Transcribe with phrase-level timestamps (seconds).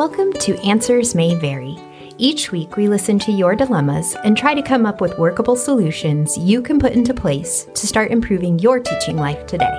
[0.00, 1.76] Welcome to Answers May Vary.
[2.16, 6.38] Each week, we listen to your dilemmas and try to come up with workable solutions
[6.38, 9.78] you can put into place to start improving your teaching life today.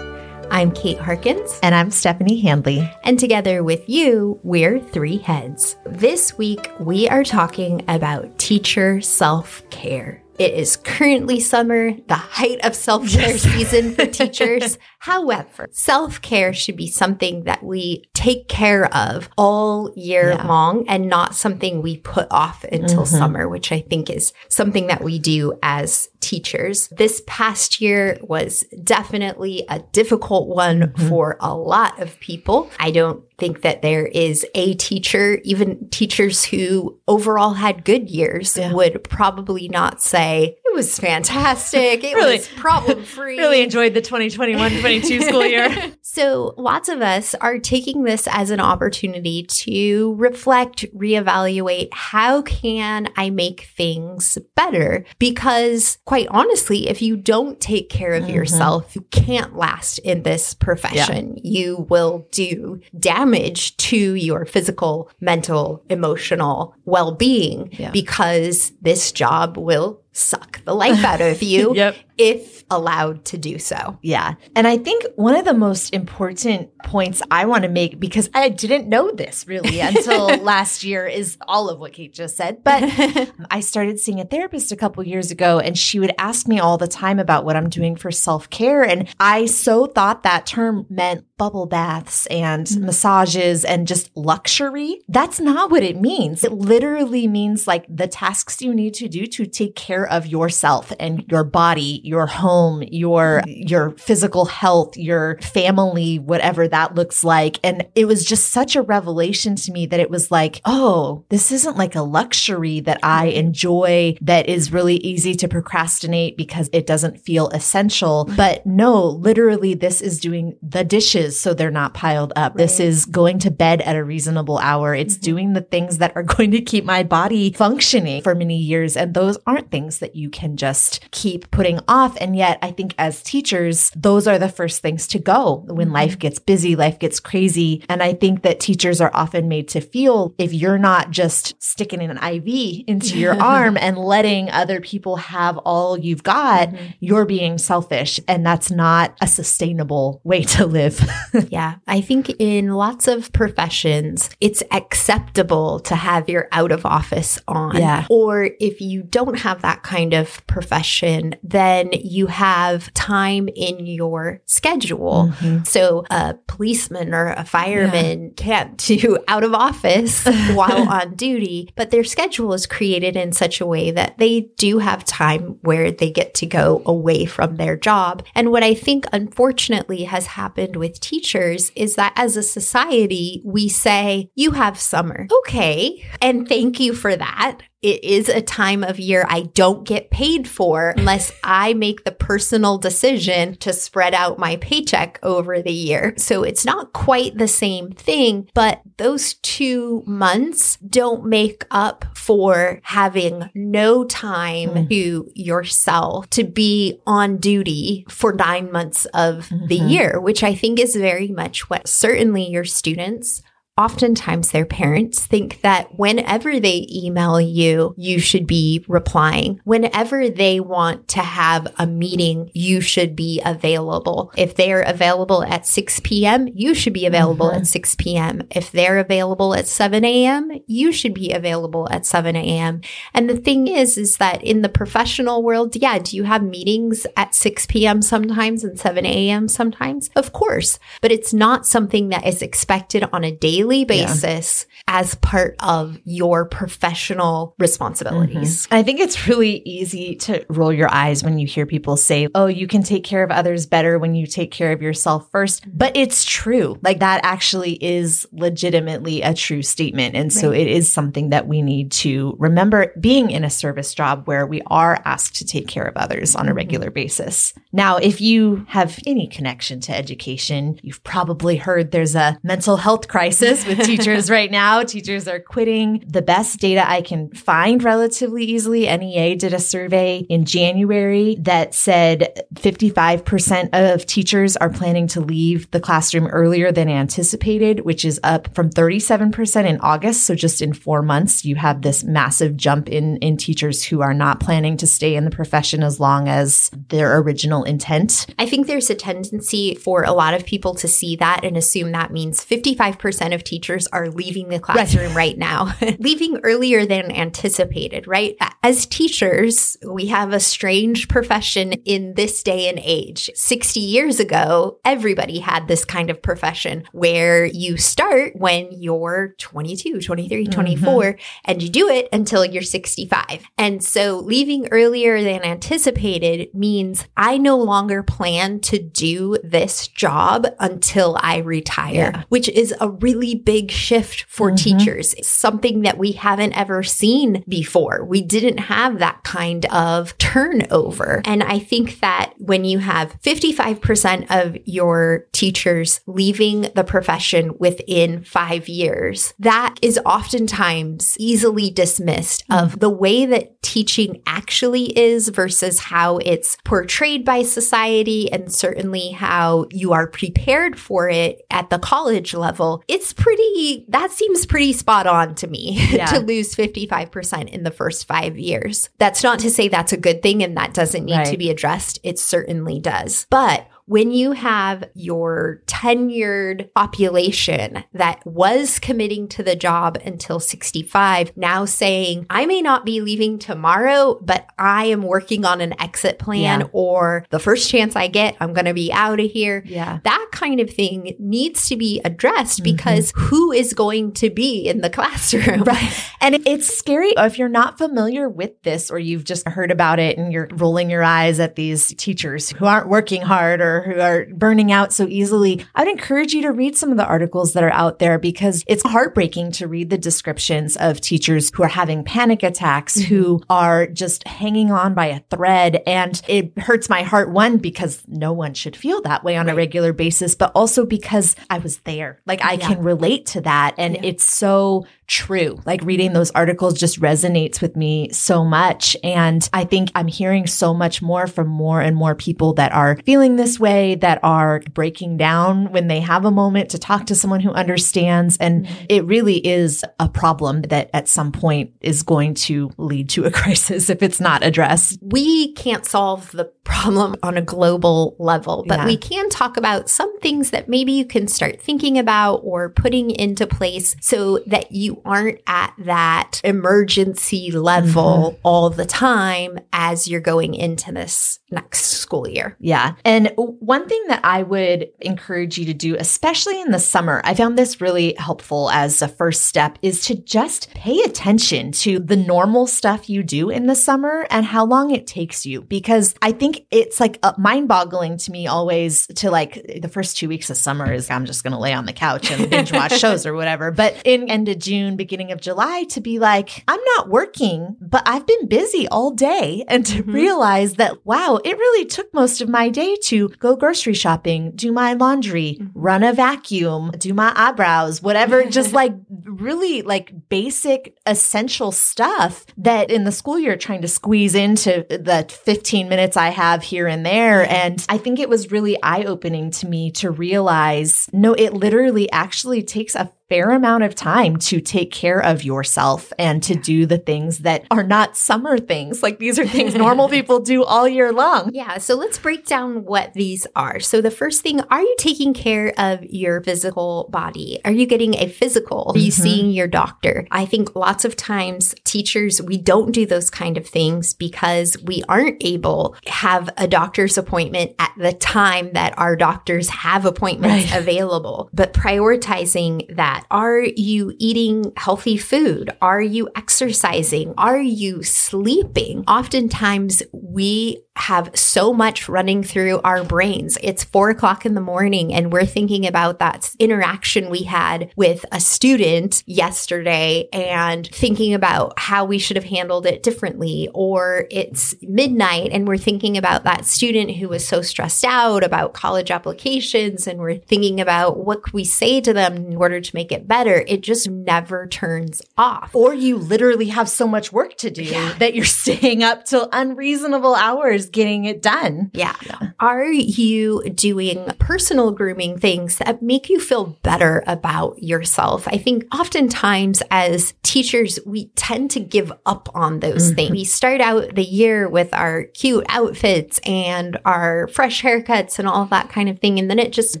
[0.50, 1.60] I'm Kate Harkins.
[1.62, 2.90] And I'm Stephanie Handley.
[3.04, 5.76] And together with you, we're Three Heads.
[5.84, 10.22] This week, we are talking about teacher self care.
[10.38, 13.42] It is currently summer, the height of self care yes.
[13.42, 14.78] season for teachers.
[14.98, 20.46] However, self care should be something that we take care of all year yeah.
[20.46, 23.16] long and not something we put off until mm-hmm.
[23.16, 26.88] summer, which I think is something that we do as teachers.
[26.88, 31.08] This past year was definitely a difficult one mm-hmm.
[31.08, 32.70] for a lot of people.
[32.78, 38.56] I don't think that there is a teacher, even teachers who overall had good years,
[38.56, 38.72] yeah.
[38.72, 42.04] would probably not say was fantastic.
[42.04, 43.36] It really, was problem free.
[43.46, 45.92] Really enjoyed the 2021 22 school year.
[46.02, 53.08] so, lots of us are taking this as an opportunity to reflect, reevaluate how can
[53.16, 55.04] I make things better?
[55.18, 58.34] Because, quite honestly, if you don't take care of mm-hmm.
[58.34, 61.34] yourself, you can't last in this profession.
[61.36, 61.40] Yeah.
[61.42, 67.90] You will do damage to your physical, mental, emotional well being yeah.
[67.90, 71.96] because this job will suck the life out of you yep.
[72.16, 73.98] if allowed to do so.
[74.02, 74.34] Yeah.
[74.54, 78.48] And I think one of the most important points I want to make, because I
[78.48, 82.64] didn't know this really until last year, is all of what Kate just said.
[82.64, 82.82] But
[83.50, 86.78] I started seeing a therapist a couple years ago, and she would ask me all
[86.78, 88.82] the time about what I'm doing for self care.
[88.82, 92.86] And I so thought that term meant bubble baths and mm-hmm.
[92.86, 95.02] massages and just luxury.
[95.08, 96.44] That's not what it means.
[96.44, 100.92] It literally means like the tasks you need to do to take care of yourself
[100.98, 107.58] and your body, your home, your, your physical health, your family, whatever that looks like.
[107.62, 111.52] And it was just such a revelation to me that it was like, oh, this
[111.52, 116.86] isn't like a luxury that I enjoy that is really easy to procrastinate because it
[116.86, 118.24] doesn't feel essential.
[118.36, 122.52] But no, literally this is doing the dishes so they're not piled up.
[122.52, 122.58] Right.
[122.58, 124.94] This is going to bed at a reasonable hour.
[124.94, 125.22] It's mm-hmm.
[125.22, 128.96] doing the things that are going to keep my body functioning for many years.
[128.96, 132.16] And those aren't things that you can just keep putting off.
[132.20, 135.94] And yet I think as teachers, those are the first things to go when mm-hmm.
[135.94, 137.84] life gets busy, life gets crazy.
[137.88, 142.02] And I think that teachers are often made to feel if you're not just sticking
[142.02, 146.86] an IV into your arm and letting other people have all you've got, mm-hmm.
[147.00, 148.20] you're being selfish.
[148.28, 151.00] And that's not a sustainable way to live.
[151.48, 151.76] yeah.
[151.86, 157.76] I think in lots of professions, it's acceptable to have your out of office on.
[157.76, 158.06] Yeah.
[158.10, 164.40] Or if you don't have that kind of profession, then you have time in your
[164.46, 165.32] schedule.
[165.32, 165.64] Mm-hmm.
[165.64, 168.30] So a policeman or a fireman yeah.
[168.36, 173.60] can't do out of office while on duty, but their schedule is created in such
[173.60, 177.76] a way that they do have time where they get to go away from their
[177.76, 178.24] job.
[178.34, 183.68] And what I think unfortunately has happened with teachers is that as a society, we
[183.68, 185.28] say, you have summer.
[185.40, 186.04] Okay.
[186.20, 190.48] And thank you for that it is a time of year I don't get paid
[190.48, 196.14] for unless I make the personal decision to spread out my paycheck over the year.
[196.16, 202.80] So it's not quite the same thing, but those two months don't make up for
[202.82, 204.88] having no time mm.
[204.88, 209.66] to yourself to be on duty for nine months of mm-hmm.
[209.66, 213.42] the year, which I think is very much what certainly your students
[213.78, 219.60] oftentimes their parents think that whenever they email you, you should be replying.
[219.64, 224.32] Whenever they want to have a meeting, you should be available.
[224.36, 227.60] If they're available at 6 p.m., you should be available mm-hmm.
[227.60, 228.42] at 6 p.m.
[228.50, 232.80] If they're available at 7 a.m., you should be available at 7 a.m.
[233.12, 237.06] And the thing is, is that in the professional world, yeah, do you have meetings
[237.14, 238.00] at 6 p.m.
[238.00, 239.48] sometimes and 7 a.m.
[239.48, 240.08] sometimes?
[240.16, 244.98] Of course, but it's not something that is expected on a daily daily basis yeah.
[244.98, 248.66] as part of your professional responsibilities.
[248.66, 248.74] Mm-hmm.
[248.74, 252.46] I think it's really easy to roll your eyes when you hear people say, oh,
[252.46, 255.64] you can take care of others better when you take care of yourself first.
[255.66, 256.78] But it's true.
[256.82, 260.14] Like that actually is legitimately a true statement.
[260.14, 260.60] And so right.
[260.60, 264.62] it is something that we need to remember being in a service job where we
[264.66, 266.56] are asked to take care of others on a mm-hmm.
[266.56, 266.94] regular mm-hmm.
[266.94, 267.54] basis.
[267.72, 273.08] Now, if you have any connection to education, you've probably heard there's a mental health
[273.08, 274.82] crisis crisis with teachers right now.
[274.82, 276.04] Teachers are quitting.
[276.06, 281.74] The best data I can find relatively easily, NEA did a survey in January that
[281.74, 288.20] said 55% of teachers are planning to leave the classroom earlier than anticipated, which is
[288.22, 290.24] up from 37% in August.
[290.24, 294.14] So just in four months, you have this massive jump in, in teachers who are
[294.14, 298.26] not planning to stay in the profession as long as their original intent.
[298.38, 301.92] I think there's a tendency for a lot of people to see that and assume
[301.92, 307.10] that means 55% of teachers are leaving the classroom right, right now, leaving earlier than
[307.10, 308.36] anticipated, right?
[308.62, 313.30] As teachers, we have a strange profession in this day and age.
[313.34, 320.00] 60 years ago, everybody had this kind of profession where you start when you're 22,
[320.00, 320.52] 23, mm-hmm.
[320.52, 321.20] 24, mm-hmm.
[321.44, 323.44] and you do it until you're 65.
[323.56, 330.46] And so leaving earlier than anticipated means I no longer plan to do this job
[330.58, 332.22] until I retire, yeah.
[332.28, 334.78] which is a really big shift for mm-hmm.
[334.78, 335.14] teachers.
[335.14, 338.04] It's something that we haven't ever seen before.
[338.04, 341.22] We didn't have that kind of turnover.
[341.24, 348.22] And I think that when you have 55% of your teachers leaving the profession within
[348.24, 352.78] five years, that is oftentimes easily dismissed of mm-hmm.
[352.78, 359.66] the way that teaching actually is versus how it's portrayed by society and certainly how
[359.70, 362.82] you are prepared for it at the college level.
[362.88, 366.06] It's pretty, that seems pretty spot on to me yeah.
[366.06, 368.90] to lose 55% in the first five years.
[368.98, 371.26] That's not to say that's a good thing and that doesn't need right.
[371.26, 371.98] to be addressed.
[372.02, 373.26] It certainly does.
[373.30, 381.36] But when you have your tenured population that was committing to the job until 65
[381.36, 386.18] now saying, I may not be leaving tomorrow, but I am working on an exit
[386.18, 386.66] plan yeah.
[386.72, 389.62] or the first chance I get, I'm going to be out of here.
[389.64, 390.00] Yeah.
[390.02, 392.76] That kind of thing needs to be addressed mm-hmm.
[392.76, 395.62] because who is going to be in the classroom?
[395.62, 395.92] Right.
[396.20, 400.18] And it's scary if you're not familiar with this or you've just heard about it
[400.18, 404.26] and you're rolling your eyes at these teachers who aren't working hard or who are
[404.26, 407.72] burning out so easily, I'd encourage you to read some of the articles that are
[407.72, 412.42] out there because it's heartbreaking to read the descriptions of teachers who are having panic
[412.42, 413.14] attacks, mm-hmm.
[413.14, 415.82] who are just hanging on by a thread.
[415.86, 419.52] And it hurts my heart, one, because no one should feel that way on right.
[419.52, 422.20] a regular basis, but also because I was there.
[422.26, 422.68] Like I yeah.
[422.68, 423.74] can relate to that.
[423.78, 424.00] And yeah.
[424.04, 425.60] it's so true.
[425.64, 428.96] Like reading those articles just resonates with me so much.
[429.04, 432.98] And I think I'm hearing so much more from more and more people that are
[433.04, 437.14] feeling this way, that are breaking down when they have a moment to talk to
[437.14, 438.36] someone who understands.
[438.38, 438.84] And mm-hmm.
[438.88, 443.30] it really is a problem that at some point is going to lead to a
[443.36, 444.98] crisis if it's not addressed.
[445.02, 448.86] We can't solve the problem on a global level, but yeah.
[448.86, 453.10] we can talk about some things that maybe you can start thinking about or putting
[453.10, 458.40] into place so that you aren't at that emergency level mm-hmm.
[458.42, 462.56] all the time as you're going into this next school year.
[462.60, 462.94] Yeah.
[463.04, 467.34] And one thing that I would encourage you to do, especially in the summer, I
[467.34, 472.16] found this really helpful as a first step is to just pay attention to the
[472.16, 475.62] normal stuff you do in the summer and how long it takes you.
[475.62, 480.28] Because I think it's like mind boggling to me always to like the first two
[480.28, 482.92] weeks of summer is I'm just going to lay on the couch and binge watch
[482.98, 483.70] shows or whatever.
[483.70, 487.76] But in end of June, June, beginning of July to be like, I'm not working,
[487.80, 489.64] but I've been busy all day.
[489.76, 490.12] And to mm-hmm.
[490.12, 494.72] realize that, wow, it really took most of my day to go grocery shopping, do
[494.72, 495.78] my laundry, mm-hmm.
[495.78, 502.90] run a vacuum, do my eyebrows, whatever, just like really like basic essential stuff that
[502.90, 507.04] in the school year trying to squeeze into the 15 minutes I have here and
[507.04, 507.48] there.
[507.50, 512.10] And I think it was really eye opening to me to realize no, it literally
[512.12, 516.86] actually takes a fair amount of time to take care of yourself and to do
[516.86, 519.02] the things that are not summer things.
[519.02, 521.50] Like these are things normal people do all year long.
[521.52, 521.78] Yeah.
[521.78, 523.80] So let's break down what these are.
[523.80, 527.60] So the first thing, are you taking care of your physical body?
[527.64, 528.92] Are you getting a physical?
[528.94, 529.22] Are you mm-hmm.
[529.22, 530.26] seeing your doctor?
[530.30, 535.02] I think lots of times teachers, we don't do those kind of things because we
[535.08, 540.80] aren't able have a doctor's appointment at the time that our doctors have appointments right.
[540.80, 541.50] available.
[541.52, 543.26] But prioritizing that that?
[543.30, 545.70] Are you eating healthy food?
[545.80, 547.34] Are you exercising?
[547.38, 549.04] Are you sleeping?
[549.06, 553.58] Oftentimes we have so much running through our brains.
[553.62, 558.24] It's four o'clock in the morning and we're thinking about that interaction we had with
[558.32, 563.68] a student yesterday and thinking about how we should have handled it differently.
[563.74, 568.74] Or it's midnight and we're thinking about that student who was so stressed out about
[568.74, 573.05] college applications and we're thinking about what we say to them in order to make
[573.06, 573.64] make it better.
[573.68, 575.74] It just never turns off.
[575.74, 578.14] Or you literally have so much work to do yeah.
[578.18, 581.90] that you're staying up till unreasonable hours getting it done.
[581.94, 582.16] Yeah.
[582.26, 582.50] yeah.
[582.58, 588.48] Are you doing personal grooming things that make you feel better about yourself?
[588.48, 593.14] I think oftentimes as teachers, we tend to give up on those mm-hmm.
[593.14, 593.30] things.
[593.30, 598.64] We start out the year with our cute outfits and our fresh haircuts and all
[598.66, 599.38] that kind of thing.
[599.38, 600.00] And then it just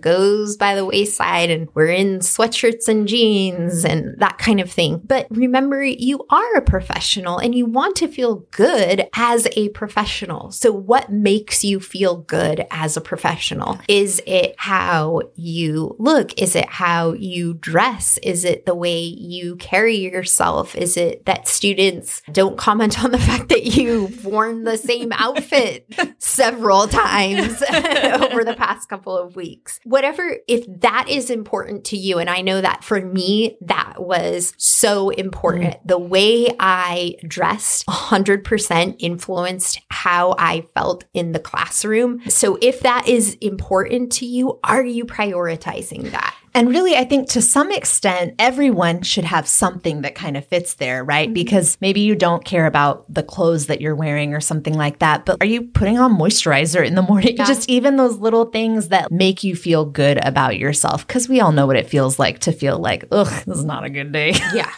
[0.00, 5.00] goes by the wayside and we're in sweatshirts and jeans and that kind of thing.
[5.04, 10.52] But remember, you are a professional and you want to feel good as a professional.
[10.52, 13.78] So what makes you feel good as a professional?
[13.88, 16.40] Is it how you look?
[16.40, 18.18] Is it how you dress?
[18.22, 20.74] Is it the way you carry yourself?
[20.76, 25.92] Is it that students don't comment on the fact that you've worn the same outfit
[26.18, 29.80] several times over the past couple of weeks?
[29.84, 34.54] Whatever, if that is important to you, and I know that for me, that was
[34.58, 35.74] so important.
[35.74, 35.86] Mm.
[35.86, 42.22] The way I dressed 100% influenced how I felt in the classroom.
[42.28, 46.36] So if that is important to you, are you prioritizing that?
[46.56, 50.72] And really, I think to some extent, everyone should have something that kind of fits
[50.74, 51.28] there, right?
[51.28, 51.34] Mm-hmm.
[51.34, 55.26] Because maybe you don't care about the clothes that you're wearing or something like that,
[55.26, 57.36] but are you putting on moisturizer in the morning?
[57.36, 57.44] Yeah.
[57.44, 61.06] Just even those little things that make you feel good about yourself.
[61.06, 63.84] Cause we all know what it feels like to feel like, ugh, this is not
[63.84, 64.32] a good day.
[64.54, 64.72] Yeah.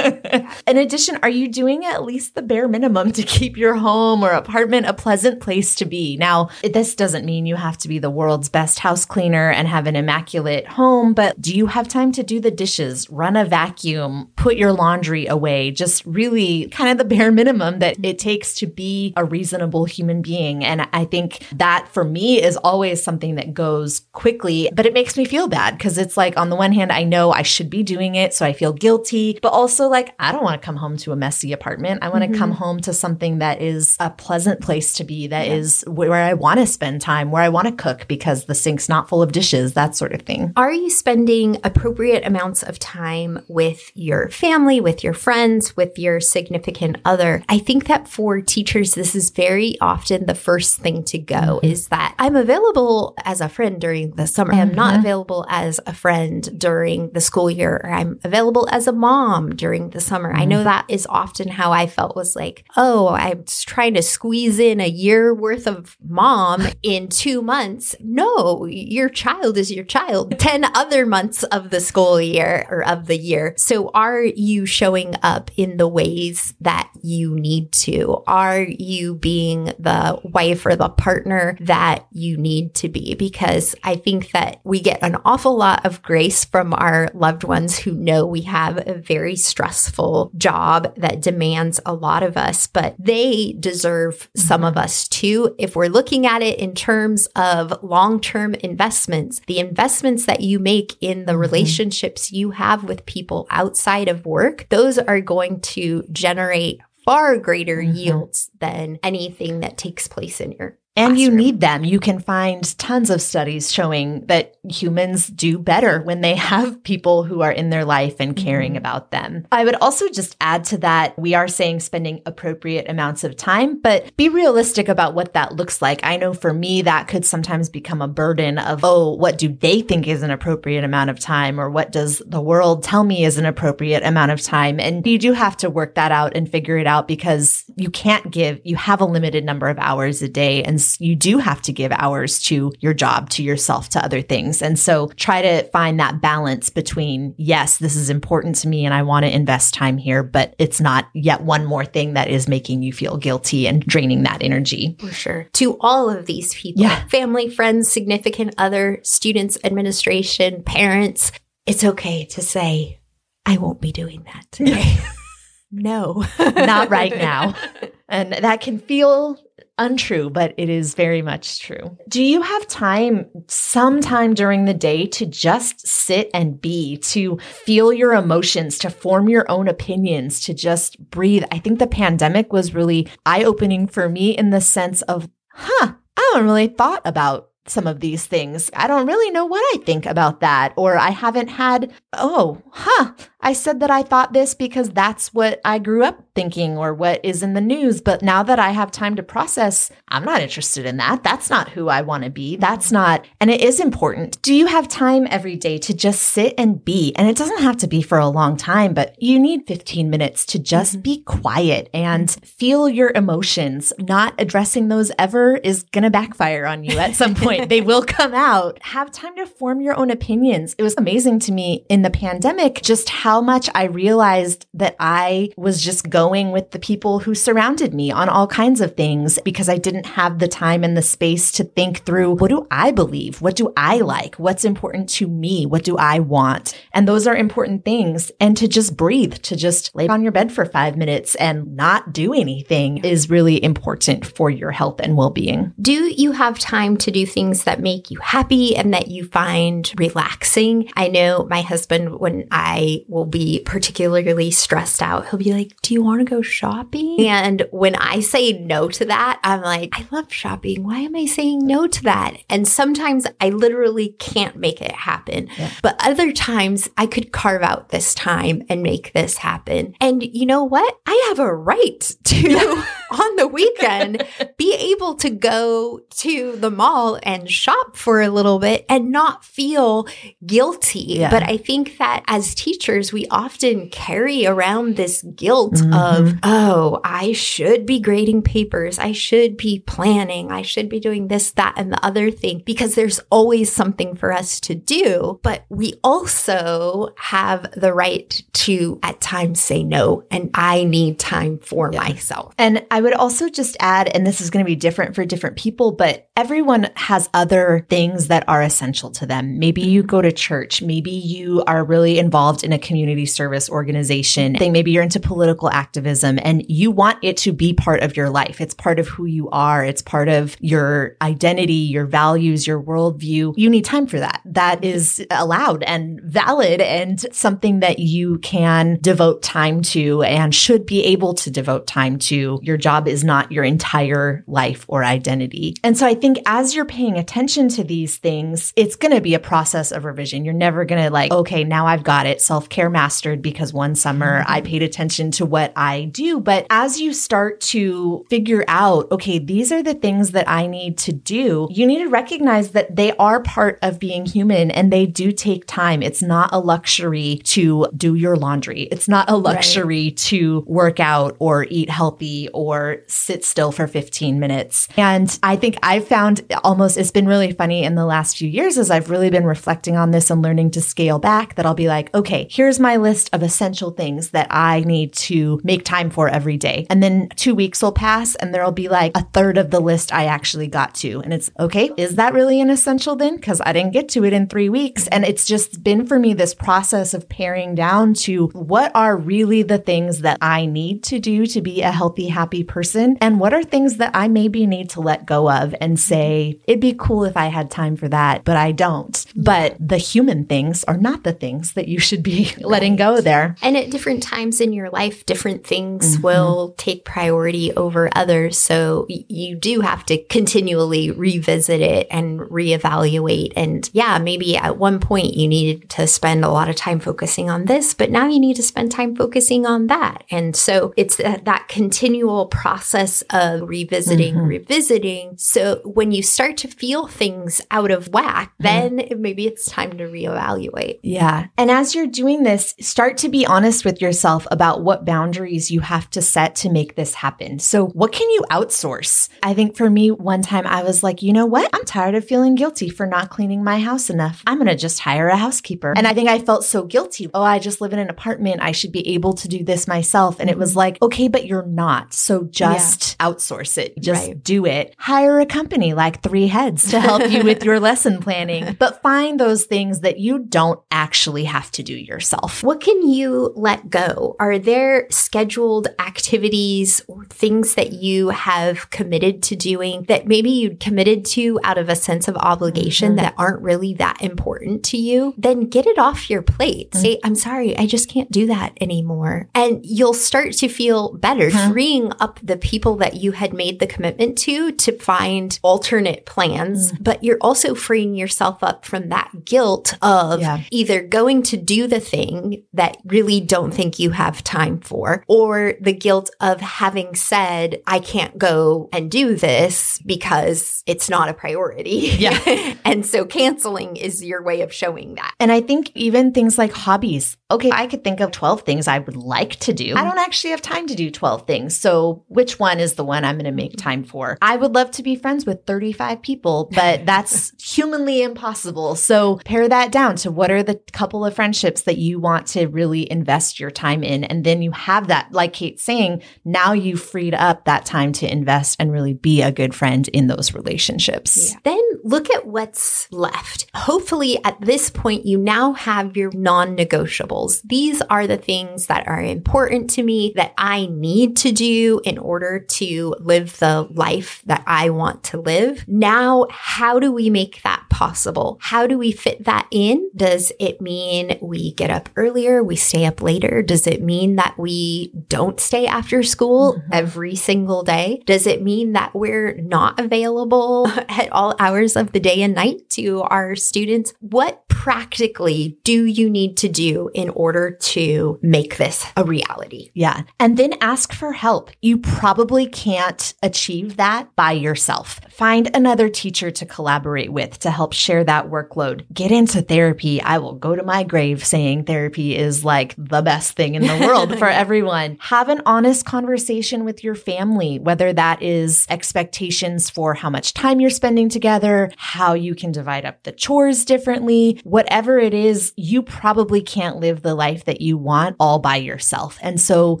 [0.66, 4.32] in addition, are you doing at least the bare minimum to keep your home or
[4.32, 6.18] apartment a pleasant place to be?
[6.18, 9.86] Now, this doesn't mean you have to be the world's best house cleaner and have
[9.86, 14.30] an immaculate home, but do you have time to do the dishes, run a vacuum,
[14.36, 15.70] put your laundry away?
[15.70, 20.22] Just really kind of the bare minimum that it takes to be a reasonable human
[20.22, 20.64] being.
[20.64, 25.16] And I think that for me is always something that goes quickly, but it makes
[25.16, 27.82] me feel bad because it's like, on the one hand, I know I should be
[27.82, 28.34] doing it.
[28.34, 31.16] So I feel guilty, but also like, I don't want to come home to a
[31.16, 32.02] messy apartment.
[32.02, 32.38] I want to mm-hmm.
[32.38, 35.54] come home to something that is a pleasant place to be, That yeah.
[35.54, 38.88] is where I want to spend time, where I want to cook because the sink's
[38.88, 40.52] not full of dishes, that sort of thing.
[40.56, 45.98] Are you spending spending appropriate amounts of time with your family, with your friends, with
[45.98, 47.42] your significant other.
[47.48, 51.66] I think that for teachers, this is very often the first thing to go mm-hmm.
[51.66, 54.52] is that I'm available as a friend during the summer.
[54.52, 54.60] Mm-hmm.
[54.60, 55.00] I am not mm-hmm.
[55.00, 59.90] available as a friend during the school year, or I'm available as a mom during
[59.90, 60.30] the summer.
[60.30, 60.42] Mm-hmm.
[60.42, 60.66] I know mm-hmm.
[60.66, 64.88] that is often how I felt was like, oh, I'm trying to squeeze in a
[64.88, 67.96] year worth of mom in two months.
[67.98, 70.38] No, your child is your child.
[70.38, 73.54] 10 other months of the school year or of the year.
[73.56, 78.22] So are you showing up in the ways that you need to?
[78.26, 83.14] Are you being the wife or the partner that you need to be?
[83.14, 87.78] Because I think that we get an awful lot of grace from our loved ones
[87.78, 92.94] who know we have a very stressful job that demands a lot of us, but
[92.98, 95.54] they deserve some of us too.
[95.58, 100.58] If we're looking at it in terms of long term investments, the investments that you
[100.58, 101.40] make in the mm-hmm.
[101.40, 107.78] relationships you have with people outside of work, those are going to generate far greater
[107.78, 107.96] mm-hmm.
[107.96, 111.84] yields than anything that takes place in your and you need them.
[111.84, 117.22] You can find tons of studies showing that humans do better when they have people
[117.22, 118.78] who are in their life and caring mm-hmm.
[118.78, 119.46] about them.
[119.52, 123.80] I would also just add to that we are saying spending appropriate amounts of time,
[123.80, 126.00] but be realistic about what that looks like.
[126.02, 129.82] I know for me, that could sometimes become a burden of, oh, what do they
[129.82, 131.60] think is an appropriate amount of time?
[131.60, 134.80] Or what does the world tell me is an appropriate amount of time?
[134.80, 138.30] And you do have to work that out and figure it out because you can't
[138.30, 140.62] give, you have a limited number of hours a day.
[140.62, 144.62] And you do have to give hours to your job, to yourself, to other things.
[144.62, 148.94] And so try to find that balance between, yes, this is important to me and
[148.94, 152.48] I want to invest time here, but it's not yet one more thing that is
[152.48, 154.96] making you feel guilty and draining that energy.
[155.00, 155.48] For sure.
[155.54, 157.06] To all of these people, yeah.
[157.08, 161.32] family, friends, significant other, students, administration, parents,
[161.66, 163.00] it's okay to say,
[163.44, 164.98] I won't be doing that today.
[165.70, 167.54] no, not right now.
[168.10, 169.38] And that can feel
[169.78, 171.96] untrue, but it is very much true.
[172.08, 177.92] Do you have time sometime during the day to just sit and be, to feel
[177.92, 181.44] your emotions, to form your own opinions, to just breathe?
[181.50, 185.92] I think the pandemic was really eye opening for me in the sense of, huh,
[186.16, 188.70] I haven't really thought about some of these things.
[188.74, 190.72] I don't really know what I think about that.
[190.76, 195.60] Or I haven't had, oh, huh, I said that I thought this because that's what
[195.64, 198.00] I grew up thinking or what is in the news.
[198.00, 201.22] But now that I have time to process, I'm not interested in that.
[201.22, 202.56] That's not who I want to be.
[202.56, 204.42] That's not, and it is important.
[204.42, 207.14] Do you have time every day to just sit and be?
[207.16, 210.44] And it doesn't have to be for a long time, but you need 15 minutes
[210.46, 211.02] to just mm-hmm.
[211.02, 213.92] be quiet and feel your emotions.
[213.98, 217.68] Not addressing those ever is going to backfire on you at some point.
[217.68, 218.78] they will come out.
[218.82, 220.74] Have time to form your own opinions.
[220.76, 225.50] It was amazing to me in the pandemic just how much I realized that I
[225.56, 229.68] was just going with the people who surrounded me on all kinds of things because
[229.68, 233.42] I didn't have the time and the space to think through what do I believe?
[233.42, 234.36] What do I like?
[234.36, 235.66] What's important to me?
[235.66, 236.80] What do I want?
[236.92, 238.32] And those are important things.
[238.40, 242.12] And to just breathe, to just lay on your bed for five minutes and not
[242.12, 245.74] do anything is really important for your health and well being.
[245.80, 249.92] Do you have time to do things that make you happy and that you find
[249.98, 250.90] relaxing?
[250.96, 256.02] I know my husband, when I be particularly stressed out, he'll be like, Do you
[256.02, 257.16] want want to go shopping?
[257.26, 260.84] And when I say no to that, I'm like, I love shopping.
[260.84, 262.38] Why am I saying no to that?
[262.48, 265.48] And sometimes I literally can't make it happen.
[265.58, 265.70] Yeah.
[265.82, 269.94] But other times I could carve out this time and make this happen.
[270.00, 270.98] And you know what?
[271.06, 274.24] I have a right to, on the weekend,
[274.56, 279.44] be able to go to the mall and shop for a little bit and not
[279.44, 280.06] feel
[280.44, 281.00] guilty.
[281.00, 281.30] Yeah.
[281.30, 285.92] But I think that as teachers, we often carry around this guilt mm-hmm.
[285.92, 288.98] of, oh, I should be grading papers.
[288.98, 290.50] I should be planning.
[290.50, 294.32] I should be doing this, that, and the other thing because there's always something for
[294.32, 295.40] us to do.
[295.42, 300.24] But we also have the right to at times say no.
[300.30, 302.00] And I need time for yeah.
[302.00, 302.54] myself.
[302.58, 305.56] And I would also just add, and this is going to be different for different
[305.56, 309.58] people, but everyone has other things that are essential to them.
[309.58, 310.82] Maybe you go to church.
[310.82, 314.56] Maybe you are really involved in a community service organization.
[314.58, 318.60] Maybe you're into political activism and you want it to be part of your life.
[318.60, 319.84] It's part of who you are.
[319.84, 323.54] It's part of your identity, your values, your worldview.
[323.56, 324.40] You need time for that.
[324.44, 330.86] That is allowed and valid and something that you can devote time to and should
[330.86, 332.58] be able to devote time to.
[332.62, 335.74] Your job is not your entire life or identity.
[335.84, 339.34] And so I think as you're paying attention to these things, it's going to be
[339.34, 340.44] a process of revision.
[340.44, 343.94] You're never going to like, okay, now I've got it self care mastered because one
[343.94, 344.52] summer mm-hmm.
[344.52, 346.38] I paid attention to what I I do.
[346.38, 350.98] But as you start to figure out, okay, these are the things that I need
[350.98, 355.06] to do, you need to recognize that they are part of being human and they
[355.06, 356.02] do take time.
[356.02, 358.82] It's not a luxury to do your laundry.
[358.82, 360.16] It's not a luxury right.
[360.18, 364.88] to work out or eat healthy or sit still for 15 minutes.
[364.96, 368.76] And I think I've found almost it's been really funny in the last few years
[368.76, 371.88] as I've really been reflecting on this and learning to scale back that I'll be
[371.88, 376.10] like, okay, here's my list of essential things that I need to make make time
[376.10, 376.86] for every day.
[376.90, 380.12] And then two weeks will pass and there'll be like a third of the list
[380.12, 381.20] I actually got to.
[381.20, 381.90] And it's okay.
[381.96, 383.36] Is that really an essential then?
[383.36, 385.06] Because I didn't get to it in three weeks.
[385.08, 389.62] And it's just been for me this process of paring down to what are really
[389.62, 393.16] the things that I need to do to be a healthy, happy person?
[393.20, 396.80] And what are things that I maybe need to let go of and say, it'd
[396.80, 399.24] be cool if I had time for that, but I don't.
[399.36, 403.56] But the human things are not the things that you should be letting go there.
[403.62, 406.22] And at different times in your life, different things mm-hmm.
[406.22, 408.58] will take priority over others.
[408.58, 413.52] So you do have to continually revisit it and reevaluate.
[413.56, 417.50] And yeah, maybe at one point you needed to spend a lot of time focusing
[417.50, 420.24] on this, but now you need to spend time focusing on that.
[420.30, 424.46] And so it's that, that continual process of revisiting, mm-hmm.
[424.46, 425.34] revisiting.
[425.38, 428.96] So when you start to feel things out of whack, mm-hmm.
[428.96, 431.00] then maybe it's time to reevaluate.
[431.02, 431.46] Yeah.
[431.56, 435.80] And as you're doing this, start to be honest with yourself about what boundaries you
[435.80, 437.58] have to set to make this happen.
[437.58, 439.28] So what can you outsource?
[439.42, 441.68] I think for me, one time I was like, you know what?
[441.74, 444.42] I'm tired of feeling guilty for not cleaning my house enough.
[444.46, 445.92] I'm going to just hire a housekeeper.
[445.94, 447.28] And I think I felt so guilty.
[447.34, 448.62] Oh, I just live in an apartment.
[448.62, 450.40] I should be able to do this myself.
[450.40, 450.78] And it was mm-hmm.
[450.78, 452.14] like, okay, but you're not.
[452.14, 453.26] So just yeah.
[453.26, 454.00] outsource it.
[454.00, 454.42] Just right.
[454.42, 454.94] do it.
[454.98, 459.38] Hire a company like Three Heads to help you with your lesson planning, but find
[459.38, 462.37] those things that you don't actually have to do yourself.
[462.62, 464.36] What can you let go?
[464.38, 470.80] Are there scheduled activities or things that you have committed to doing that maybe you'd
[470.80, 473.24] committed to out of a sense of obligation mm-hmm.
[473.24, 476.90] that aren't really that important to you, then get it off your plate.
[476.90, 477.02] Mm-hmm.
[477.02, 479.48] Say, I'm sorry, I just can't do that anymore.
[479.54, 481.72] And you'll start to feel better, mm-hmm.
[481.72, 486.92] freeing up the people that you had made the commitment to to find alternate plans,
[486.92, 487.02] mm-hmm.
[487.02, 490.62] but you're also freeing yourself up from from that guilt of yeah.
[490.70, 492.27] either going to do the thing
[492.72, 497.98] that really don't think you have time for, or the guilt of having said, I
[497.98, 502.14] can't go and do this because it's not a priority.
[502.18, 502.74] Yeah.
[502.84, 505.34] and so canceling is your way of showing that.
[505.38, 507.36] And I think even things like hobbies.
[507.50, 509.94] Okay, I could think of 12 things I would like to do.
[509.96, 511.76] I don't actually have time to do 12 things.
[511.76, 514.36] So which one is the one I'm going to make time for?
[514.42, 518.96] I would love to be friends with 35 people, but that's humanly impossible.
[518.96, 522.66] So pare that down to what are the couple of friendships that you want to
[522.66, 524.24] really invest your time in.
[524.24, 528.30] And then you have that, like Kate's saying, now you freed up that time to
[528.30, 531.52] invest and really be a good friend in those relationships.
[531.52, 531.58] Yeah.
[531.64, 533.66] Then look at what's left.
[533.74, 537.62] Hopefully at this point, you now have your non negotiables.
[537.64, 542.18] These are the things that are important to me that I need to do in
[542.18, 545.84] order to live the life that I want to live.
[545.86, 548.58] Now, how do we make that possible?
[548.60, 550.08] How do we fit that in?
[550.14, 552.62] Does it mean we get up earlier?
[552.62, 553.60] We stay up later?
[553.60, 556.92] Does it mean that we don't stay after school mm-hmm.
[556.92, 558.22] every single day?
[558.24, 562.88] Does it mean that we're not available at all hours of the day and night
[562.90, 564.14] to our students?
[564.20, 569.90] What practically do you need to do in order to make this a reality?
[569.94, 570.22] Yeah.
[570.38, 571.72] And then ask for help.
[571.82, 575.20] You probably can't achieve that by yourself.
[575.30, 579.04] Find another teacher to collaborate with to help share that workload.
[579.12, 580.20] Get into therapy.
[580.20, 584.06] I will go to my grave saying therapy is like the best thing in the
[584.06, 585.16] world for everyone.
[585.20, 590.80] Have an honest conversation with your family, whether that is expectations for how much time
[590.80, 596.02] you're spending together, how you can divide up the chores differently, whatever it is, you
[596.02, 599.38] probably can't live the life that you want all by yourself.
[599.42, 600.00] And so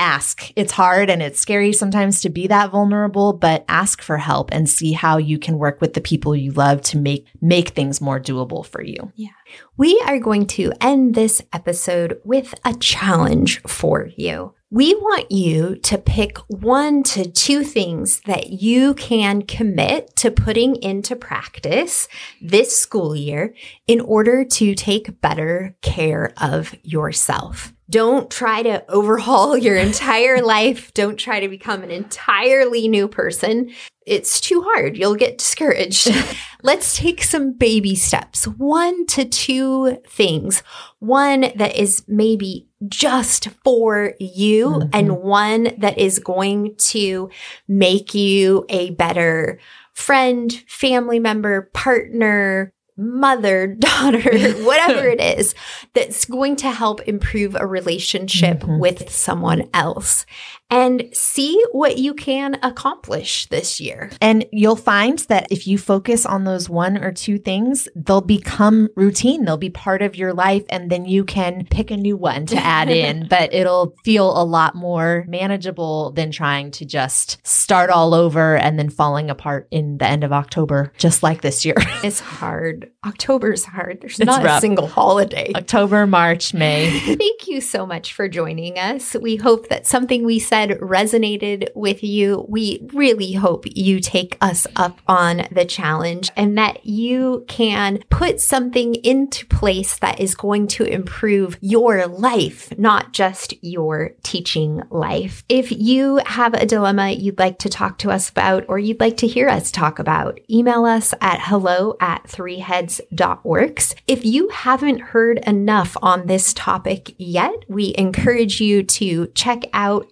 [0.00, 0.52] ask.
[0.56, 4.68] It's hard and it's scary sometimes to be that vulnerable, but ask for help and
[4.68, 8.20] see how you can work with the people you love to make make things more
[8.20, 9.12] doable for you.
[9.16, 9.28] Yeah.
[9.76, 14.54] We are going to end this episode with a challenge for you.
[14.70, 20.76] We want you to pick one to two things that you can commit to putting
[20.76, 22.06] into practice
[22.42, 23.54] this school year
[23.86, 27.72] in order to take better care of yourself.
[27.88, 30.92] Don't try to overhaul your entire life.
[30.92, 33.70] Don't try to become an entirely new person.
[34.06, 34.98] It's too hard.
[34.98, 36.10] You'll get discouraged.
[36.62, 38.46] Let's take some baby steps.
[38.46, 40.62] One to two things.
[40.98, 44.88] One that is maybe just for you mm-hmm.
[44.92, 47.30] and one that is going to
[47.66, 49.58] make you a better
[49.94, 54.20] friend, family member, partner, mother, daughter,
[54.64, 55.54] whatever it is
[55.94, 58.78] that's going to help improve a relationship mm-hmm.
[58.78, 60.24] with someone else
[60.70, 64.10] and see what you can accomplish this year.
[64.20, 68.88] And you'll find that if you focus on those one or two things, they'll become
[68.94, 69.44] routine.
[69.44, 70.64] They'll be part of your life.
[70.68, 74.44] And then you can pick a new one to add in, but it'll feel a
[74.44, 79.98] lot more manageable than trying to just start all over and then falling apart in
[79.98, 81.76] the end of October, just like this year.
[82.04, 82.90] it's hard.
[83.06, 84.00] October's hard.
[84.00, 84.58] There's it's not rough.
[84.58, 85.52] a single holiday.
[85.54, 86.90] October, March, May.
[87.00, 89.14] Thank you so much for joining us.
[89.14, 94.36] We hope that something we said said resonated with you, we really hope you take
[94.40, 100.34] us up on the challenge and that you can put something into place that is
[100.34, 105.44] going to improve your life, not just your teaching life.
[105.48, 109.18] If you have a dilemma you'd like to talk to us about or you'd like
[109.18, 113.94] to hear us talk about, email us at hello at threeheads.works.
[114.08, 120.08] If you haven't heard enough on this topic yet, we encourage you to check out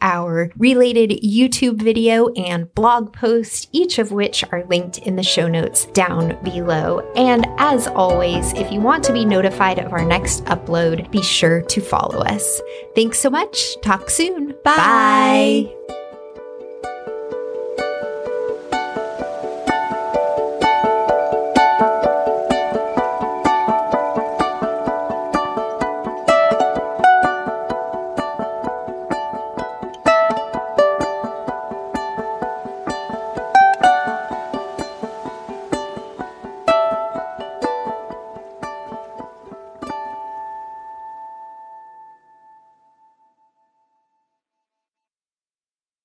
[0.57, 5.87] related YouTube video and blog post, each of which are linked in the show notes
[5.87, 7.01] down below.
[7.17, 11.63] And as always, if you want to be notified of our next upload, be sure
[11.63, 12.61] to follow us.
[12.95, 13.81] Thanks so much.
[13.83, 14.55] Talk soon.
[14.65, 15.73] Bye.
[15.89, 15.96] Bye.